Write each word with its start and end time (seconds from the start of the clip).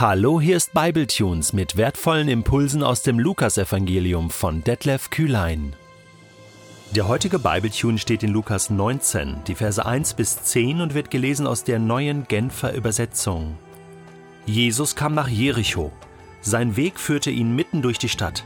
Hallo, 0.00 0.40
hier 0.40 0.56
ist 0.56 0.74
Bibletunes 0.74 1.52
mit 1.52 1.76
wertvollen 1.76 2.28
Impulsen 2.28 2.84
aus 2.84 3.02
dem 3.02 3.18
Lukasevangelium 3.18 4.30
von 4.30 4.62
Detlef 4.62 5.10
Kühlein. 5.10 5.74
Der 6.94 7.08
heutige 7.08 7.40
Bibletune 7.40 7.98
steht 7.98 8.22
in 8.22 8.30
Lukas 8.30 8.70
19, 8.70 9.42
die 9.48 9.56
Verse 9.56 9.84
1 9.84 10.14
bis 10.14 10.40
10 10.40 10.82
und 10.82 10.94
wird 10.94 11.10
gelesen 11.10 11.48
aus 11.48 11.64
der 11.64 11.80
neuen 11.80 12.28
Genfer 12.28 12.74
Übersetzung. 12.74 13.58
Jesus 14.46 14.94
kam 14.94 15.14
nach 15.14 15.26
Jericho. 15.26 15.90
Sein 16.42 16.76
Weg 16.76 17.00
führte 17.00 17.32
ihn 17.32 17.56
mitten 17.56 17.82
durch 17.82 17.98
die 17.98 18.08
Stadt. 18.08 18.44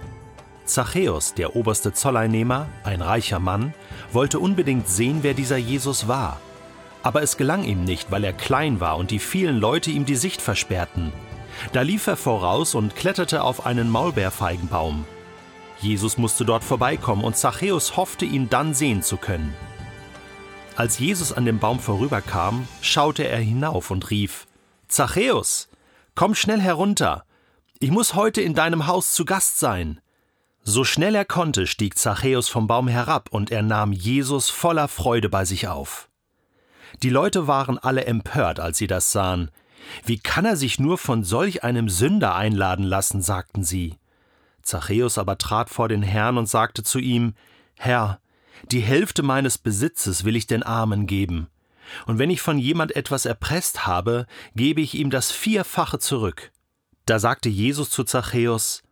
Zachäus, 0.64 1.34
der 1.34 1.55
oberste 1.55 1.92
Zolleinnehmer, 1.92 2.66
ein 2.82 3.02
reicher 3.02 3.41
Mann, 3.41 3.74
wollte 4.10 4.38
unbedingt 4.38 4.88
sehen, 4.88 5.19
wer 5.20 5.34
dieser 5.34 5.59
Jesus 5.59 6.09
war. 6.09 6.41
Aber 7.02 7.20
es 7.20 7.37
gelang 7.37 7.64
ihm 7.64 7.84
nicht, 7.84 8.10
weil 8.10 8.24
er 8.24 8.32
klein 8.32 8.80
war 8.80 8.96
und 8.96 9.10
die 9.10 9.19
vielen 9.19 9.59
Leute 9.59 9.91
ihm 9.91 10.06
die 10.06 10.16
Sicht 10.16 10.41
versperrten. 10.41 11.12
Da 11.73 11.83
lief 11.83 12.06
er 12.06 12.16
voraus 12.16 12.74
und 12.74 12.97
kletterte 12.97 13.42
auf 13.42 13.66
einen 13.66 13.88
Maulbeerfeigenbaum. 13.91 15.05
Jesus 15.80 16.19
musste 16.19 16.45
dort 16.45 16.62
vorbeikommen 16.62 17.24
und 17.24 17.37
Zachäus 17.37 17.97
hoffte, 17.97 18.24
ihn 18.24 18.48
dann 18.48 18.74
sehen 18.74 19.02
zu 19.02 19.16
können. 19.16 19.55
Als 20.77 20.98
Jesus 20.98 21.33
an 21.33 21.45
dem 21.45 21.59
Baum 21.59 21.80
vorüberkam, 21.80 22.66
schaute 22.80 23.27
er 23.27 23.41
hinauf 23.41 23.91
und 23.91 24.10
rief: 24.10 24.46
Zachäus, 24.88 25.69
komm 26.15 26.34
schnell 26.34 26.60
herunter! 26.60 27.24
Ich 27.79 27.91
muss 27.91 28.15
heute 28.15 28.41
in 28.41 28.55
deinem 28.55 28.87
Haus 28.87 29.12
zu 29.12 29.24
Gast 29.24 29.59
sein. 29.59 30.01
So 30.62 30.84
schnell 30.84 31.16
er 31.16 31.24
konnte, 31.24 31.66
stieg 31.66 31.98
Zachäus 31.98 32.48
vom 32.48 32.69
Baum 32.69 32.87
herab 32.87 33.29
und 33.32 33.51
er 33.51 33.62
nahm 33.62 33.93
Jesus 33.93 34.51
voller 34.51 34.87
Freude 34.87 35.29
bei 35.29 35.45
sich 35.45 35.66
auf. 35.66 36.09
Die 37.02 37.10
Leute 37.10 37.48
waren 37.48 37.79
alle 37.79 38.05
empört, 38.05 38.60
als 38.60 38.79
sie 38.79 38.87
das 38.87 39.10
sahen. 39.10 39.51
Wie 40.04 40.18
kann 40.18 40.45
er 40.45 40.56
sich 40.56 40.78
nur 40.78 40.98
von 40.98 41.24
solch 41.24 41.65
einem 41.65 41.88
Sünder 41.88 42.34
einladen 42.34 42.84
lassen, 42.84 43.23
sagten 43.23 43.65
sie. 43.65 43.98
Zachäus 44.62 45.18
aber 45.18 45.38
trat 45.38 45.70
vor 45.70 45.88
den 45.88 46.02
Herrn 46.02 46.38
und 46.38 46.48
sagte 46.48 46.82
zu 46.82 46.98
ihm 46.98 47.34
Herr, 47.76 48.20
die 48.70 48.80
Hälfte 48.80 49.23
meines 49.23 49.59
Besitzes 49.59 50.24
will 50.24 50.37
ich 50.37 50.46
den 50.46 50.62
Armen 50.62 51.07
geben, 51.07 51.48
und 52.07 52.18
wenn 52.18 52.30
ich 52.30 52.40
von 52.40 52.59
jemand 52.59 52.95
etwas 52.95 53.26
erpresst 53.26 53.87
habe, 53.87 54.26
gebe 54.54 54.80
ich 54.80 54.95
ihm 54.95 55.10
das 55.10 55.30
Vierfache 55.30 55.98
zurück. 55.98 56.52
Da 57.07 57.18
sagte 57.18 57.48
Jesus 57.48 57.90
zu 57.90 58.04
Zachäus 58.04 58.82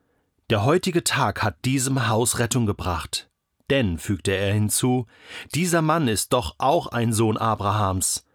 Der 0.51 0.65
heutige 0.65 1.05
Tag 1.05 1.43
hat 1.43 1.65
diesem 1.65 2.09
Haus 2.09 2.39
Rettung 2.39 2.67
gebracht. 2.67 3.31
Denn, 3.71 3.99
fügte 3.99 4.33
er 4.33 4.53
hinzu, 4.53 5.07
dieser 5.55 5.81
Mann 5.81 6.09
ist 6.09 6.33
doch 6.33 6.57
auch 6.59 6.89
ein 6.89 7.13
Sohn 7.13 7.37
Abrahams. 7.37 8.27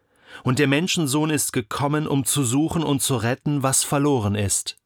Und 0.43 0.59
der 0.59 0.67
Menschensohn 0.67 1.29
ist 1.29 1.53
gekommen, 1.53 2.07
um 2.07 2.25
zu 2.25 2.43
suchen 2.43 2.83
und 2.83 3.01
zu 3.01 3.15
retten, 3.15 3.63
was 3.63 3.83
verloren 3.83 4.35
ist. 4.35 4.77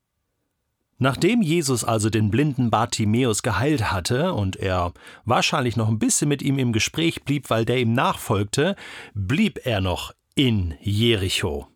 Nachdem 0.97 1.41
Jesus 1.41 1.85
also 1.85 2.09
den 2.09 2.29
blinden 2.29 2.69
Bartimäus 2.69 3.41
geheilt 3.41 3.89
hatte 3.91 4.33
und 4.33 4.57
er 4.57 4.93
wahrscheinlich 5.23 5.77
noch 5.77 5.87
ein 5.87 5.99
bisschen 5.99 6.27
mit 6.27 6.41
ihm 6.41 6.59
im 6.59 6.73
Gespräch 6.73 7.23
blieb, 7.23 7.49
weil 7.49 7.63
der 7.63 7.79
ihm 7.79 7.93
nachfolgte, 7.93 8.75
blieb 9.13 9.65
er 9.65 9.79
noch 9.79 10.13
in 10.35 10.75
Jericho. 10.81 11.67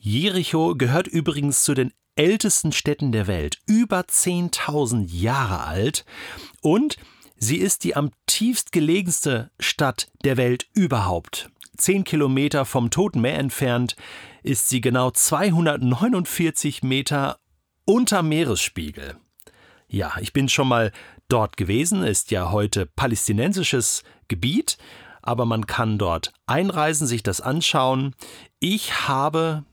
Jericho 0.00 0.74
gehört 0.74 1.06
übrigens 1.06 1.62
zu 1.62 1.74
den 1.74 1.92
ältesten 2.16 2.72
Städten 2.72 3.12
der 3.12 3.28
Welt, 3.28 3.58
über 3.66 4.00
10.000 4.00 5.06
Jahre 5.08 5.64
alt 5.64 6.04
und 6.60 6.96
Sie 7.38 7.58
ist 7.58 7.84
die 7.84 7.94
am 7.94 8.10
tiefst 8.24 8.72
gelegenste 8.72 9.50
Stadt 9.60 10.10
der 10.24 10.38
Welt 10.38 10.68
überhaupt. 10.72 11.50
Zehn 11.76 12.04
Kilometer 12.04 12.64
vom 12.64 12.90
Toten 12.90 13.20
Meer 13.20 13.38
entfernt 13.38 13.96
ist 14.42 14.68
sie 14.68 14.80
genau 14.80 15.10
249 15.10 16.82
Meter 16.82 17.38
unter 17.84 18.22
Meeresspiegel. 18.22 19.16
Ja, 19.88 20.14
ich 20.20 20.32
bin 20.32 20.48
schon 20.48 20.68
mal 20.68 20.92
dort 21.28 21.56
gewesen, 21.56 22.02
ist 22.02 22.30
ja 22.30 22.50
heute 22.50 22.86
palästinensisches 22.86 24.02
Gebiet, 24.28 24.78
aber 25.22 25.44
man 25.44 25.66
kann 25.66 25.98
dort 25.98 26.32
einreisen, 26.46 27.06
sich 27.06 27.22
das 27.22 27.40
anschauen. 27.40 28.14
Ich 28.58 29.08
habe 29.08 29.64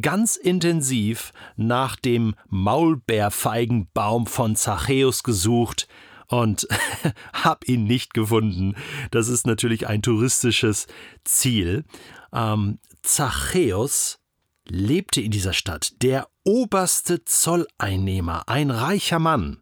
ganz 0.00 0.36
intensiv 0.36 1.32
nach 1.56 1.96
dem 1.96 2.34
Maulbeerfeigenbaum 2.48 4.26
von 4.26 4.56
Zachäus 4.56 5.22
gesucht, 5.22 5.88
und 6.30 6.66
habe 7.32 7.66
ihn 7.66 7.84
nicht 7.84 8.14
gefunden. 8.14 8.74
Das 9.10 9.28
ist 9.28 9.46
natürlich 9.46 9.86
ein 9.86 10.00
touristisches 10.00 10.86
Ziel. 11.24 11.84
Ähm, 12.32 12.78
Zachäus 13.02 14.18
lebte 14.66 15.20
in 15.20 15.32
dieser 15.32 15.52
Stadt, 15.52 16.00
der 16.02 16.28
oberste 16.44 17.24
Zolleinnehmer, 17.24 18.44
ein 18.48 18.70
reicher 18.70 19.18
Mann. 19.18 19.58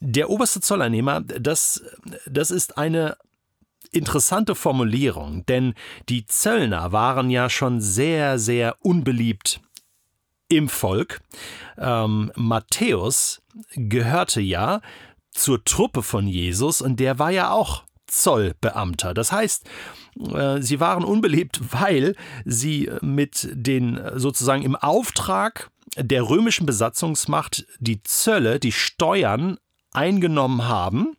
Der 0.00 0.30
oberste 0.30 0.60
Zolleinnehmer, 0.60 1.20
das, 1.20 1.82
das 2.26 2.50
ist 2.50 2.78
eine 2.78 3.16
interessante 3.90 4.54
Formulierung, 4.54 5.44
denn 5.46 5.74
die 6.08 6.26
Zöllner 6.26 6.92
waren 6.92 7.30
ja 7.30 7.50
schon 7.50 7.80
sehr, 7.80 8.38
sehr 8.38 8.76
unbeliebt 8.80 9.60
im 10.48 10.68
Volk. 10.68 11.20
Ähm, 11.76 12.30
Matthäus 12.36 13.42
gehörte 13.74 14.40
ja 14.40 14.80
zur 15.36 15.64
Truppe 15.64 16.02
von 16.02 16.26
Jesus 16.26 16.80
und 16.80 17.00
der 17.00 17.18
war 17.18 17.30
ja 17.30 17.50
auch 17.50 17.84
Zollbeamter. 18.06 19.14
Das 19.14 19.32
heißt, 19.32 19.64
äh, 20.32 20.60
sie 20.60 20.80
waren 20.80 21.04
unbeliebt, 21.04 21.60
weil 21.72 22.14
sie 22.44 22.90
mit 23.02 23.48
den 23.52 24.00
sozusagen 24.14 24.62
im 24.62 24.76
Auftrag 24.76 25.70
der 25.96 26.28
römischen 26.28 26.66
Besatzungsmacht 26.66 27.66
die 27.78 28.02
Zölle, 28.02 28.58
die 28.60 28.72
Steuern 28.72 29.58
eingenommen 29.92 30.68
haben, 30.68 31.16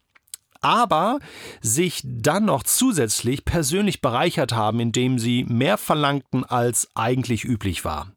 aber 0.61 1.19
sich 1.61 2.01
dann 2.03 2.45
noch 2.45 2.63
zusätzlich 2.63 3.45
persönlich 3.45 4.01
bereichert 4.01 4.53
haben, 4.53 4.79
indem 4.79 5.19
sie 5.19 5.45
mehr 5.45 5.77
verlangten, 5.77 6.44
als 6.44 6.89
eigentlich 6.95 7.44
üblich 7.44 7.85
war. 7.85 8.11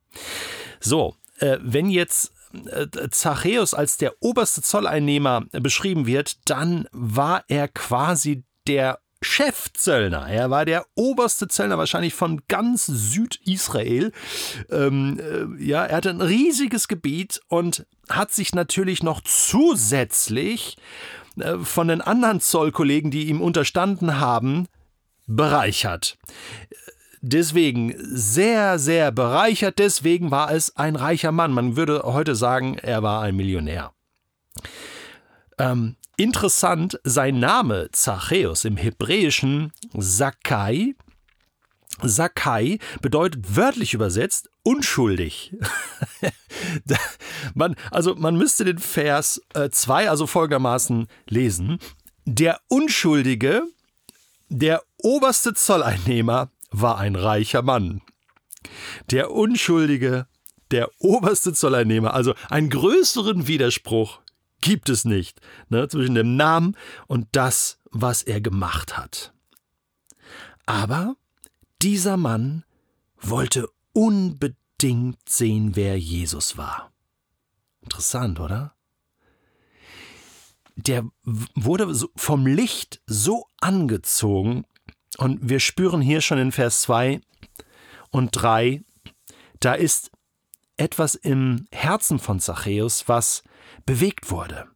So, 0.80 1.14
äh, 1.38 1.58
wenn 1.62 1.90
jetzt 1.90 2.32
Zachäus 3.10 3.74
als 3.74 3.96
der 3.96 4.14
oberste 4.20 4.62
Zolleinnehmer 4.62 5.44
beschrieben 5.52 6.06
wird, 6.06 6.48
dann 6.48 6.88
war 6.92 7.44
er 7.48 7.68
quasi 7.68 8.44
der 8.66 8.98
Chefzöllner. 9.22 10.26
Er 10.28 10.50
war 10.50 10.64
der 10.64 10.86
oberste 10.94 11.46
Zöllner 11.46 11.76
wahrscheinlich 11.76 12.14
von 12.14 12.40
ganz 12.48 12.86
Südisrael. 12.86 14.12
Ähm, 14.70 15.20
äh, 15.20 15.62
ja, 15.62 15.84
er 15.84 15.96
hatte 15.96 16.10
ein 16.10 16.22
riesiges 16.22 16.88
Gebiet 16.88 17.40
und 17.48 17.86
hat 18.08 18.32
sich 18.32 18.54
natürlich 18.54 19.02
noch 19.02 19.20
zusätzlich 19.20 20.78
äh, 21.38 21.58
von 21.58 21.88
den 21.88 22.00
anderen 22.00 22.40
Zollkollegen, 22.40 23.10
die 23.10 23.28
ihm 23.28 23.42
unterstanden 23.42 24.18
haben, 24.18 24.68
bereichert 25.26 26.16
deswegen 27.20 27.94
sehr, 27.98 28.78
sehr 28.78 29.12
bereichert. 29.12 29.78
Deswegen 29.78 30.30
war 30.30 30.52
es 30.52 30.76
ein 30.76 30.96
reicher 30.96 31.32
Mann. 31.32 31.52
Man 31.52 31.76
würde 31.76 32.02
heute 32.04 32.34
sagen, 32.34 32.78
er 32.78 33.02
war 33.02 33.22
ein 33.22 33.36
Millionär. 33.36 33.92
Ähm, 35.58 35.96
interessant, 36.16 36.98
sein 37.04 37.38
Name 37.38 37.88
Zachäus 37.92 38.64
im 38.64 38.76
Hebräischen 38.76 39.72
Sakai. 39.92 40.94
Sakai 42.02 42.78
bedeutet 43.02 43.56
wörtlich 43.56 43.92
übersetzt 43.92 44.48
unschuldig. 44.62 45.54
man, 47.54 47.76
also 47.90 48.14
man 48.14 48.36
müsste 48.36 48.64
den 48.64 48.78
Vers 48.78 49.40
2 49.70 50.04
äh, 50.04 50.06
also 50.06 50.26
folgendermaßen 50.26 51.08
lesen. 51.28 51.78
Der 52.24 52.60
Unschuldige, 52.68 53.64
der 54.48 54.82
oberste 54.98 55.52
Zolleinnehmer, 55.52 56.50
war 56.70 56.98
ein 56.98 57.16
reicher 57.16 57.62
Mann. 57.62 58.02
Der 59.10 59.30
Unschuldige, 59.30 60.26
der 60.70 60.90
oberste 60.98 61.52
Zolleinnehmer, 61.52 62.14
also 62.14 62.34
einen 62.48 62.70
größeren 62.70 63.46
Widerspruch 63.46 64.20
gibt 64.60 64.88
es 64.88 65.04
nicht 65.04 65.40
ne, 65.68 65.88
zwischen 65.88 66.14
dem 66.14 66.36
Namen 66.36 66.76
und 67.06 67.28
das, 67.32 67.78
was 67.90 68.22
er 68.22 68.40
gemacht 68.40 68.96
hat. 68.98 69.32
Aber 70.66 71.16
dieser 71.82 72.16
Mann 72.16 72.64
wollte 73.20 73.68
unbedingt 73.92 75.28
sehen, 75.28 75.74
wer 75.74 75.98
Jesus 75.98 76.56
war. 76.56 76.92
Interessant, 77.82 78.38
oder? 78.38 78.74
Der 80.76 81.04
wurde 81.24 81.92
vom 82.16 82.46
Licht 82.46 83.02
so 83.06 83.46
angezogen, 83.60 84.64
und 85.20 85.50
wir 85.50 85.60
spüren 85.60 86.00
hier 86.00 86.22
schon 86.22 86.38
in 86.38 86.50
Vers 86.50 86.80
2 86.82 87.20
und 88.10 88.30
3, 88.30 88.82
da 89.60 89.74
ist 89.74 90.10
etwas 90.78 91.14
im 91.14 91.66
Herzen 91.70 92.18
von 92.18 92.40
Zachäus, 92.40 93.06
was 93.06 93.42
bewegt 93.84 94.30
wurde. 94.30 94.66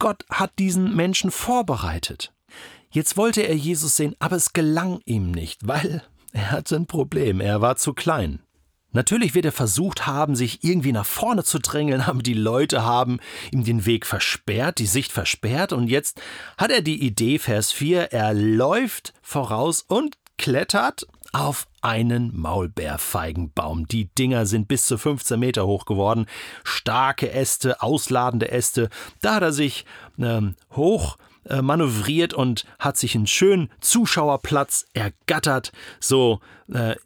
Gott 0.00 0.24
hat 0.30 0.58
diesen 0.58 0.96
Menschen 0.96 1.30
vorbereitet. 1.30 2.34
Jetzt 2.90 3.16
wollte 3.16 3.42
er 3.42 3.54
Jesus 3.54 3.94
sehen, 3.94 4.16
aber 4.18 4.34
es 4.34 4.52
gelang 4.52 5.00
ihm 5.04 5.30
nicht, 5.30 5.68
weil 5.68 6.02
er 6.32 6.50
hatte 6.50 6.74
ein 6.74 6.86
Problem, 6.86 7.40
er 7.40 7.60
war 7.60 7.76
zu 7.76 7.94
klein. 7.94 8.40
Natürlich 8.98 9.36
wird 9.36 9.44
er 9.44 9.52
versucht 9.52 10.08
haben, 10.08 10.34
sich 10.34 10.64
irgendwie 10.64 10.90
nach 10.90 11.06
vorne 11.06 11.44
zu 11.44 11.60
drängeln, 11.60 12.00
aber 12.08 12.20
die 12.20 12.34
Leute 12.34 12.82
haben 12.82 13.20
ihm 13.52 13.62
den 13.62 13.86
Weg 13.86 14.04
versperrt, 14.04 14.80
die 14.80 14.86
Sicht 14.86 15.12
versperrt 15.12 15.72
und 15.72 15.86
jetzt 15.86 16.20
hat 16.56 16.72
er 16.72 16.82
die 16.82 17.00
Idee, 17.00 17.38
Vers 17.38 17.70
4, 17.70 18.12
er 18.12 18.34
läuft 18.34 19.14
voraus 19.22 19.84
und 19.86 20.18
klettert 20.36 21.06
auf 21.32 21.68
einen 21.80 22.36
Maulbeerfeigenbaum. 22.36 23.86
Die 23.86 24.12
Dinger 24.16 24.46
sind 24.46 24.66
bis 24.66 24.86
zu 24.86 24.98
15 24.98 25.38
Meter 25.38 25.64
hoch 25.64 25.84
geworden. 25.84 26.26
Starke 26.64 27.30
Äste, 27.30 27.80
ausladende 27.80 28.50
Äste. 28.50 28.88
Da 29.20 29.36
hat 29.36 29.42
er 29.42 29.52
sich 29.52 29.84
ähm, 30.18 30.56
hoch 30.72 31.18
äh, 31.44 31.62
manövriert 31.62 32.34
und 32.34 32.64
hat 32.80 32.96
sich 32.96 33.14
einen 33.14 33.28
schönen 33.28 33.70
Zuschauerplatz 33.80 34.86
ergattert. 34.92 35.70
So 36.00 36.40
äh, 36.72 36.96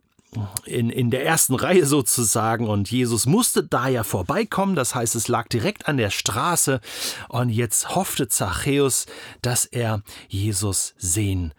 in, 0.64 0.90
in 0.90 1.11
der 1.11 1.25
ersten 1.25 1.55
Reihe 1.55 1.87
sozusagen. 1.87 2.69
Und 2.69 2.90
Jesus 2.90 3.26
musste 3.26 3.62
da 3.62 3.88
ja 3.88 4.05
vorbeikommen, 4.05 4.75
das 4.75 4.94
heißt 4.94 5.14
es 5.14 5.29
lag 5.29 5.49
direkt 5.49 5.88
an 5.88 5.96
der 5.96 6.11
Straße. 6.11 6.81
Und 7.29 7.50
jetzt 7.50 7.94
hoffte 7.94 8.29
Zachäus, 8.29 9.06
dass 9.43 9.64
er 9.64 10.02
Jesus 10.29 10.94
sehen 10.99 11.52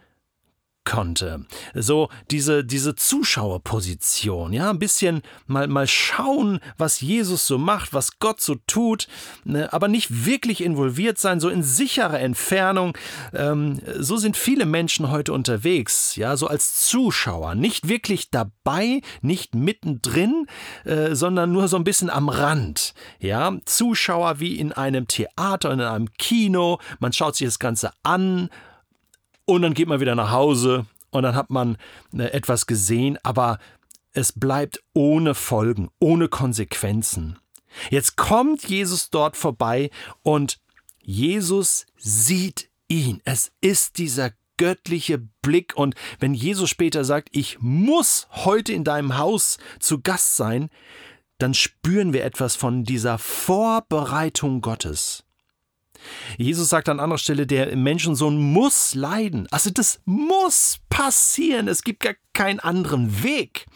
konnte. 0.84 1.46
So 1.74 2.08
diese, 2.30 2.64
diese 2.64 2.94
Zuschauerposition, 2.94 4.52
ja, 4.52 4.70
ein 4.70 4.78
bisschen 4.78 5.22
mal, 5.46 5.66
mal 5.66 5.86
schauen, 5.86 6.60
was 6.76 7.00
Jesus 7.00 7.46
so 7.46 7.58
macht, 7.58 7.92
was 7.92 8.18
Gott 8.18 8.40
so 8.40 8.56
tut, 8.66 9.08
ne, 9.44 9.72
aber 9.72 9.88
nicht 9.88 10.26
wirklich 10.26 10.62
involviert 10.62 11.18
sein, 11.18 11.40
so 11.40 11.48
in 11.48 11.62
sicherer 11.62 12.20
Entfernung. 12.20 12.96
Ähm, 13.32 13.80
so 13.98 14.16
sind 14.16 14.36
viele 14.36 14.66
Menschen 14.66 15.10
heute 15.10 15.32
unterwegs, 15.32 16.16
ja, 16.16 16.36
so 16.36 16.46
als 16.46 16.86
Zuschauer, 16.86 17.54
nicht 17.54 17.88
wirklich 17.88 18.30
dabei, 18.30 19.00
nicht 19.22 19.54
mittendrin, 19.54 20.46
äh, 20.84 21.14
sondern 21.14 21.52
nur 21.52 21.68
so 21.68 21.76
ein 21.76 21.84
bisschen 21.84 22.10
am 22.10 22.28
Rand, 22.28 22.94
ja, 23.18 23.56
Zuschauer 23.64 24.40
wie 24.40 24.58
in 24.58 24.72
einem 24.72 25.08
Theater, 25.08 25.72
in 25.72 25.80
einem 25.80 26.12
Kino, 26.18 26.78
man 26.98 27.12
schaut 27.12 27.36
sich 27.36 27.46
das 27.46 27.58
Ganze 27.58 27.90
an, 28.02 28.50
und 29.46 29.62
dann 29.62 29.74
geht 29.74 29.88
man 29.88 30.00
wieder 30.00 30.14
nach 30.14 30.30
Hause 30.30 30.86
und 31.10 31.22
dann 31.22 31.34
hat 31.34 31.50
man 31.50 31.76
äh, 32.12 32.24
etwas 32.24 32.66
gesehen, 32.66 33.18
aber 33.22 33.58
es 34.12 34.32
bleibt 34.32 34.82
ohne 34.94 35.34
Folgen, 35.34 35.88
ohne 35.98 36.28
Konsequenzen. 36.28 37.38
Jetzt 37.90 38.16
kommt 38.16 38.64
Jesus 38.68 39.10
dort 39.10 39.36
vorbei 39.36 39.90
und 40.22 40.60
Jesus 41.02 41.86
sieht 41.96 42.70
ihn. 42.88 43.20
Es 43.24 43.52
ist 43.60 43.98
dieser 43.98 44.30
göttliche 44.56 45.18
Blick 45.42 45.74
und 45.76 45.94
wenn 46.20 46.34
Jesus 46.34 46.70
später 46.70 47.04
sagt, 47.04 47.28
ich 47.32 47.58
muss 47.60 48.28
heute 48.30 48.72
in 48.72 48.84
deinem 48.84 49.18
Haus 49.18 49.58
zu 49.80 50.00
Gast 50.00 50.36
sein, 50.36 50.70
dann 51.38 51.54
spüren 51.54 52.12
wir 52.12 52.24
etwas 52.24 52.54
von 52.54 52.84
dieser 52.84 53.18
Vorbereitung 53.18 54.60
Gottes. 54.60 55.24
Jesus 56.38 56.68
sagt 56.68 56.88
an 56.88 57.00
anderer 57.00 57.18
Stelle, 57.18 57.46
der 57.46 57.74
Menschensohn 57.76 58.36
muss 58.36 58.94
leiden. 58.94 59.46
Also 59.50 59.70
das 59.70 60.00
muss 60.04 60.78
passieren. 60.88 61.68
Es 61.68 61.82
gibt 61.82 62.00
gar 62.00 62.14
keinen 62.32 62.60
anderen 62.60 63.22
Weg. 63.22 63.66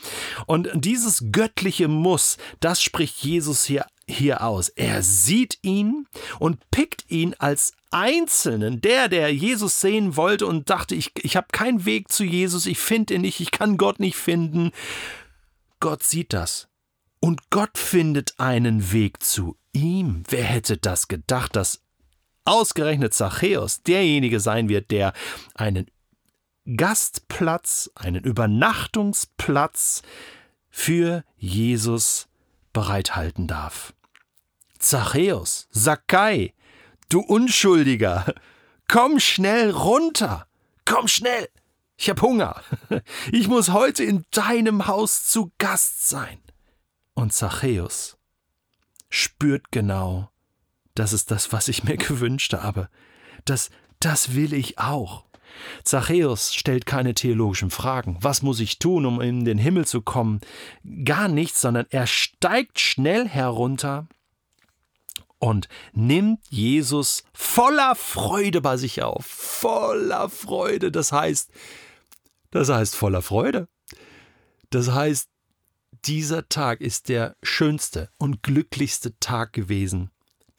Und 0.47 0.69
dieses 0.75 1.25
göttliche 1.33 1.89
Muss, 1.89 2.37
das 2.61 2.83
spricht 2.83 3.23
Jesus 3.23 3.65
hier, 3.65 3.87
hier 4.07 4.43
aus. 4.43 4.69
Er 4.69 5.03
sieht 5.03 5.59
ihn 5.63 6.07
und 6.39 6.59
pickt 6.71 7.11
ihn 7.11 7.35
als 7.39 7.73
Einzelnen, 7.91 8.81
der, 8.81 9.09
der 9.09 9.33
Jesus 9.33 9.81
sehen 9.81 10.17
wollte 10.17 10.47
und 10.47 10.69
dachte, 10.69 10.95
ich, 10.95 11.13
ich 11.23 11.37
habe 11.37 11.49
keinen 11.53 11.87
Weg 11.87 12.13
zu 12.13 12.25
Jesus, 12.25 12.67
ich 12.67 12.79
finde 12.79 13.15
ihn 13.15 13.23
nicht, 13.23 13.41
ich 13.41 13.51
kann 13.51 13.79
Gott 13.79 13.99
nicht 13.99 14.17
finden. 14.17 14.73
Gott 15.81 16.03
sieht 16.03 16.33
das. 16.33 16.69
Und 17.21 17.51
Gott 17.51 17.79
findet 17.79 18.39
einen 18.39 18.93
Weg 18.93 19.23
zu 19.23 19.57
ihm. 19.73 20.23
Wer 20.29 20.45
hätte 20.45 20.77
das 20.77 21.09
gedacht, 21.09 21.57
dass 21.57 21.83
ausgerechnet 22.49 23.15
Zachäus 23.15 23.83
derjenige 23.83 24.41
sein 24.41 24.69
wird, 24.69 24.91
der 24.91 25.13
einen 25.55 25.87
Gastplatz, 26.77 27.91
einen 27.95 28.25
Übernachtungsplatz 28.25 30.03
für 30.69 31.25
Jesus 31.37 32.29
bereithalten 32.73 33.47
darf. 33.47 33.95
Zachäus, 34.79 35.69
Sakai, 35.71 36.55
du 37.09 37.21
Unschuldiger, 37.21 38.33
komm 38.87 39.19
schnell 39.19 39.71
runter, 39.71 40.47
komm 40.85 41.09
schnell, 41.09 41.49
ich 41.97 42.11
hab 42.11 42.23
Hunger, 42.23 42.63
ich 43.33 43.49
muss 43.49 43.71
heute 43.71 44.05
in 44.05 44.25
deinem 44.31 44.87
Haus 44.87 45.27
zu 45.27 45.53
Gast 45.59 46.09
sein. 46.09 46.39
Und 47.15 47.33
Zachäus 47.33 48.19
spürt 49.11 49.73
genau, 49.73 50.31
das 50.99 51.13
ist 51.13 51.31
das, 51.31 51.53
was 51.53 51.69
ich 51.69 51.85
mir 51.85 51.97
gewünscht 51.99 52.53
habe. 52.55 52.89
Das, 53.45 53.71
das 54.01 54.35
will 54.35 54.53
ich 54.53 54.79
auch. 54.79 55.25
Zachäus 55.83 56.55
stellt 56.55 56.87
keine 56.87 57.15
theologischen 57.15 57.71
Fragen. 57.71 58.19
Was 58.21 58.43
muss 58.43 58.61
ich 58.61 58.79
tun, 58.79 59.07
um 59.07 59.21
in 59.21 59.45
den 59.45 59.59
Himmel 59.59 59.87
zu 59.87 60.03
kommen? 60.03 60.41
Gar 61.05 61.29
nichts, 61.29 61.61
sondern 61.61 61.87
er 61.91 62.07
steigt 62.07 62.81
schnell 62.81 63.27
herunter 63.27 64.07
und 65.39 65.69
nimmt 65.93 66.41
Jesus 66.51 67.25
voller 67.33 67.95
Freude 67.95 68.61
bei 68.61 68.77
sich 68.77 69.03
auf. 69.03 69.25
Voller 69.25 70.29
Freude. 70.29 70.93
Das 70.93 71.13
heißt, 71.13 71.51
das 72.51 72.69
heißt 72.69 72.95
voller 72.95 73.23
Freude. 73.23 73.69
Das 74.71 74.91
heißt, 74.91 75.29
dieser 76.05 76.49
Tag 76.49 76.81
ist 76.81 77.09
der 77.09 77.37
schönste 77.43 78.11
und 78.19 78.43
glücklichste 78.43 79.19
Tag 79.19 79.53
gewesen, 79.53 80.11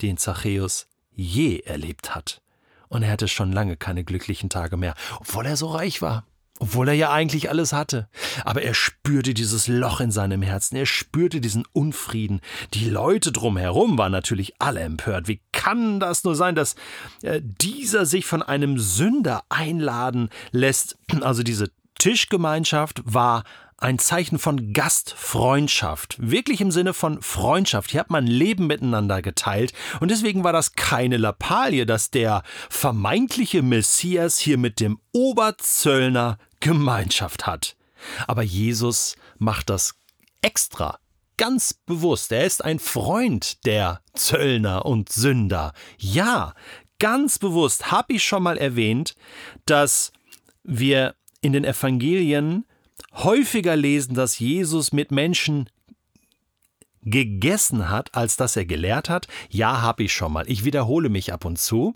den 0.01 0.17
Zachäus 0.17 0.87
je 1.11 1.59
erlebt 1.59 2.15
hat. 2.15 2.41
Und 2.87 3.03
er 3.03 3.11
hatte 3.11 3.27
schon 3.27 3.51
lange 3.51 3.77
keine 3.77 4.03
glücklichen 4.03 4.49
Tage 4.49 4.77
mehr, 4.77 4.95
obwohl 5.19 5.45
er 5.45 5.57
so 5.57 5.67
reich 5.67 6.01
war, 6.01 6.25
obwohl 6.59 6.89
er 6.89 6.93
ja 6.93 7.11
eigentlich 7.11 7.49
alles 7.49 7.71
hatte. 7.71 8.09
Aber 8.43 8.63
er 8.63 8.73
spürte 8.73 9.33
dieses 9.33 9.67
Loch 9.67 10.01
in 10.01 10.11
seinem 10.11 10.41
Herzen, 10.41 10.75
er 10.75 10.85
spürte 10.85 11.39
diesen 11.39 11.65
Unfrieden. 11.71 12.41
Die 12.73 12.89
Leute 12.89 13.31
drumherum 13.31 13.97
waren 13.97 14.11
natürlich 14.11 14.53
alle 14.59 14.81
empört. 14.81 15.27
Wie 15.27 15.41
kann 15.51 15.99
das 15.99 16.23
nur 16.23 16.35
sein, 16.35 16.55
dass 16.55 16.75
äh, 17.21 17.41
dieser 17.43 18.05
sich 18.05 18.25
von 18.25 18.41
einem 18.41 18.77
Sünder 18.79 19.43
einladen 19.49 20.29
lässt? 20.51 20.97
Also 21.21 21.43
diese 21.43 21.71
Tischgemeinschaft 21.99 23.01
war 23.05 23.43
ein 23.81 23.99
Zeichen 23.99 24.39
von 24.39 24.73
Gastfreundschaft, 24.73 26.17
wirklich 26.19 26.61
im 26.61 26.71
Sinne 26.71 26.93
von 26.93 27.21
Freundschaft. 27.21 27.91
Hier 27.91 28.01
hat 28.01 28.09
man 28.09 28.27
Leben 28.27 28.67
miteinander 28.67 29.21
geteilt 29.21 29.73
und 29.99 30.11
deswegen 30.11 30.43
war 30.43 30.53
das 30.53 30.73
keine 30.73 31.17
Lappalie, 31.17 31.85
dass 31.85 32.11
der 32.11 32.43
vermeintliche 32.69 33.61
Messias 33.61 34.37
hier 34.37 34.57
mit 34.57 34.79
dem 34.79 34.99
Oberzöllner 35.11 36.37
Gemeinschaft 36.59 37.47
hat. 37.47 37.75
Aber 38.27 38.43
Jesus 38.43 39.15
macht 39.37 39.69
das 39.69 39.95
extra, 40.41 40.99
ganz 41.37 41.73
bewusst. 41.73 42.31
Er 42.31 42.45
ist 42.45 42.63
ein 42.63 42.79
Freund 42.79 43.65
der 43.65 44.01
Zöllner 44.13 44.85
und 44.85 45.09
Sünder. 45.09 45.73
Ja, 45.97 46.53
ganz 46.99 47.39
bewusst 47.39 47.91
habe 47.91 48.13
ich 48.13 48.23
schon 48.23 48.43
mal 48.43 48.57
erwähnt, 48.57 49.15
dass 49.65 50.11
wir 50.63 51.15
in 51.41 51.53
den 51.53 51.63
Evangelien 51.63 52.65
häufiger 53.13 53.75
lesen, 53.75 54.15
dass 54.15 54.39
Jesus 54.39 54.91
mit 54.91 55.11
Menschen 55.11 55.69
gegessen 57.01 57.89
hat, 57.89 58.13
als 58.15 58.37
dass 58.37 58.55
er 58.55 58.65
gelehrt 58.65 59.09
hat? 59.09 59.27
Ja, 59.49 59.81
habe 59.81 60.03
ich 60.03 60.13
schon 60.13 60.33
mal. 60.33 60.49
Ich 60.49 60.63
wiederhole 60.63 61.09
mich 61.09 61.33
ab 61.33 61.45
und 61.45 61.57
zu, 61.57 61.95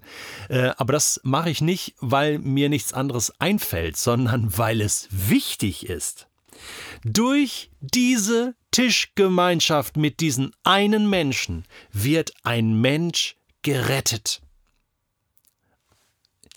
äh, 0.50 0.72
aber 0.77 0.93
das 0.93 1.20
mache 1.24 1.50
ich 1.50 1.62
nicht, 1.62 1.96
weil 2.00 2.39
mir 2.39 2.70
nichts 2.70 2.93
anderes 2.93 3.39
einfällt, 3.39 3.98
sondern 3.98 4.58
weil 4.58 4.82
es 4.82 5.08
wichtig 5.12 5.88
ist. 5.88 6.27
Durch 7.03 7.72
diese 7.82 8.55
Tischgemeinschaft 8.72 9.98
mit 9.98 10.20
diesen 10.20 10.51
einen 10.63 11.10
Menschen 11.10 11.65
wird 11.91 12.34
ein 12.43 12.79
Mensch 12.79 13.36
gerettet. 13.62 14.41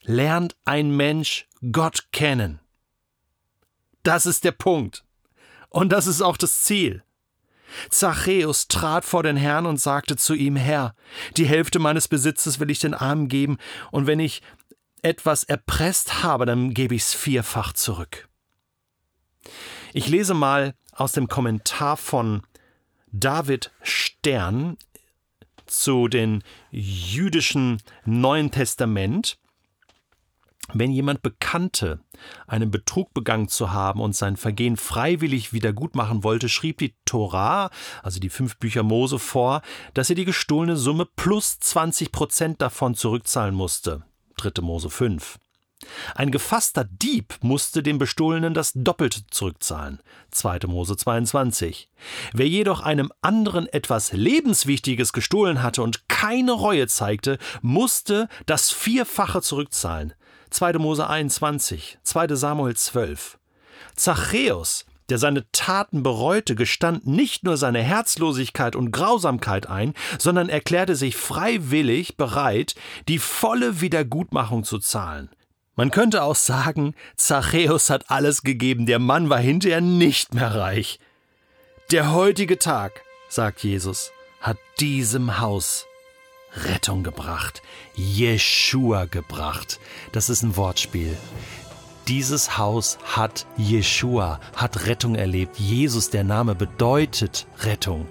Lernt 0.02 0.54
ein 0.64 0.96
Mensch 0.96 1.46
Gott 1.72 2.08
kennen. 2.12 2.60
Das 4.06 4.24
ist 4.24 4.44
der 4.44 4.52
Punkt. 4.52 5.04
Und 5.68 5.90
das 5.90 6.06
ist 6.06 6.22
auch 6.22 6.36
das 6.36 6.62
Ziel. 6.62 7.02
Zachäus 7.90 8.68
trat 8.68 9.04
vor 9.04 9.24
den 9.24 9.36
Herrn 9.36 9.66
und 9.66 9.80
sagte 9.80 10.14
zu 10.14 10.32
ihm, 10.32 10.54
Herr, 10.54 10.94
die 11.36 11.44
Hälfte 11.44 11.80
meines 11.80 12.06
Besitzes 12.06 12.60
will 12.60 12.70
ich 12.70 12.78
den 12.78 12.94
Armen 12.94 13.26
geben, 13.26 13.58
und 13.90 14.06
wenn 14.06 14.20
ich 14.20 14.42
etwas 15.02 15.42
erpresst 15.42 16.22
habe, 16.22 16.46
dann 16.46 16.72
gebe 16.72 16.94
ich 16.94 17.02
es 17.02 17.14
vierfach 17.14 17.72
zurück. 17.72 18.28
Ich 19.92 20.06
lese 20.06 20.34
mal 20.34 20.74
aus 20.92 21.10
dem 21.10 21.26
Kommentar 21.26 21.96
von 21.96 22.42
David 23.10 23.72
Stern 23.82 24.76
zu 25.66 26.06
den 26.06 26.44
jüdischen 26.70 27.82
Neuen 28.04 28.52
Testament. 28.52 29.36
Wenn 30.72 30.90
jemand 30.90 31.22
bekannte, 31.22 32.00
einen 32.46 32.70
Betrug 32.70 33.14
begangen 33.14 33.48
zu 33.48 33.72
haben 33.72 34.00
und 34.00 34.16
sein 34.16 34.36
Vergehen 34.36 34.76
freiwillig 34.76 35.52
wiedergutmachen 35.52 36.24
wollte, 36.24 36.48
schrieb 36.48 36.78
die 36.78 36.94
Torah, 37.04 37.70
also 38.02 38.20
die 38.20 38.30
fünf 38.30 38.58
Bücher 38.58 38.82
Mose, 38.82 39.18
vor, 39.18 39.62
dass 39.94 40.10
er 40.10 40.16
die 40.16 40.24
gestohlene 40.24 40.76
Summe 40.76 41.06
plus 41.16 41.60
20 41.60 42.10
Prozent 42.10 42.60
davon 42.62 42.94
zurückzahlen 42.94 43.54
musste. 43.54 44.02
3. 44.38 44.60
Mose 44.62 44.90
5. 44.90 45.38
Ein 46.14 46.30
gefasster 46.30 46.84
Dieb 46.84 47.34
musste 47.42 47.82
dem 47.82 47.98
Bestohlenen 47.98 48.54
das 48.54 48.72
Doppelte 48.74 49.26
zurückzahlen. 49.30 50.00
2. 50.30 50.60
Mose 50.66 50.96
22. 50.96 51.90
Wer 52.32 52.48
jedoch 52.48 52.80
einem 52.80 53.12
anderen 53.20 53.66
etwas 53.68 54.12
Lebenswichtiges 54.12 55.12
gestohlen 55.12 55.62
hatte 55.62 55.82
und 55.82 56.08
keine 56.08 56.52
Reue 56.52 56.88
zeigte, 56.88 57.38
musste 57.60 58.28
das 58.46 58.70
Vierfache 58.70 59.42
zurückzahlen. 59.42 60.14
2. 60.56 60.78
Mose 60.78 61.06
21, 61.06 61.98
2. 62.02 62.34
Samuel 62.34 62.74
12. 62.74 63.38
Zachäus, 63.94 64.86
der 65.10 65.18
seine 65.18 65.44
Taten 65.52 66.02
bereute, 66.02 66.54
gestand 66.54 67.06
nicht 67.06 67.44
nur 67.44 67.58
seine 67.58 67.82
Herzlosigkeit 67.82 68.74
und 68.74 68.90
Grausamkeit 68.90 69.66
ein, 69.66 69.92
sondern 70.18 70.48
erklärte 70.48 70.96
sich 70.96 71.14
freiwillig 71.14 72.16
bereit, 72.16 72.74
die 73.06 73.18
volle 73.18 73.82
Wiedergutmachung 73.82 74.64
zu 74.64 74.78
zahlen. 74.78 75.28
Man 75.74 75.90
könnte 75.90 76.22
auch 76.22 76.36
sagen, 76.36 76.94
Zachäus 77.18 77.90
hat 77.90 78.10
alles 78.10 78.40
gegeben, 78.40 78.86
der 78.86 78.98
Mann 78.98 79.28
war 79.28 79.40
hinterher 79.40 79.82
nicht 79.82 80.32
mehr 80.32 80.54
reich. 80.54 80.98
Der 81.90 82.12
heutige 82.12 82.58
Tag, 82.58 83.02
sagt 83.28 83.62
Jesus, 83.62 84.10
hat 84.40 84.56
diesem 84.80 85.38
Haus 85.38 85.86
Rettung 86.64 87.02
gebracht, 87.02 87.62
Jeshua 87.94 89.04
gebracht. 89.04 89.78
Das 90.12 90.28
ist 90.28 90.42
ein 90.42 90.56
Wortspiel. 90.56 91.16
Dieses 92.08 92.56
Haus 92.56 92.98
hat 93.02 93.46
Jeshua, 93.56 94.38
hat 94.54 94.86
Rettung 94.86 95.16
erlebt. 95.16 95.58
Jesus, 95.58 96.08
der 96.08 96.22
Name 96.22 96.54
bedeutet 96.54 97.48
Rettung, 97.64 98.06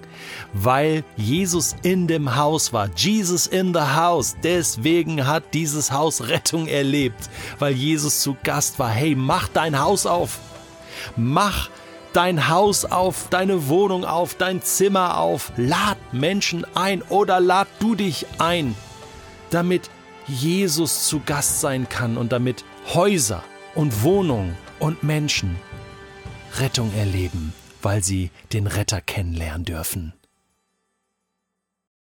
weil 0.52 1.02
Jesus 1.16 1.74
in 1.82 2.06
dem 2.06 2.36
Haus 2.36 2.74
war. 2.74 2.90
Jesus 2.94 3.46
in 3.46 3.72
the 3.72 3.80
house. 3.80 4.36
Deswegen 4.42 5.26
hat 5.26 5.54
dieses 5.54 5.92
Haus 5.92 6.28
Rettung 6.28 6.66
erlebt, 6.66 7.30
weil 7.58 7.72
Jesus 7.72 8.20
zu 8.20 8.36
Gast 8.44 8.78
war. 8.78 8.90
Hey, 8.90 9.14
mach 9.14 9.48
dein 9.48 9.80
Haus 9.80 10.04
auf. 10.04 10.40
Mach 11.16 11.70
dein 12.16 12.48
Haus 12.48 12.86
auf, 12.86 13.28
deine 13.28 13.68
Wohnung 13.68 14.06
auf, 14.06 14.34
dein 14.34 14.62
Zimmer 14.62 15.18
auf. 15.18 15.52
Lad 15.58 15.98
Menschen 16.12 16.64
ein 16.74 17.02
oder 17.02 17.40
lad 17.40 17.68
du 17.78 17.94
dich 17.94 18.26
ein, 18.38 18.74
damit 19.50 19.90
Jesus 20.26 21.06
zu 21.08 21.20
Gast 21.20 21.60
sein 21.60 21.90
kann 21.90 22.16
und 22.16 22.32
damit 22.32 22.64
Häuser 22.94 23.44
und 23.74 24.02
Wohnungen 24.02 24.56
und 24.78 25.02
Menschen 25.02 25.56
Rettung 26.58 26.90
erleben, 26.94 27.52
weil 27.82 28.02
sie 28.02 28.30
den 28.54 28.66
Retter 28.66 29.02
kennenlernen 29.02 29.66
dürfen. 29.66 30.14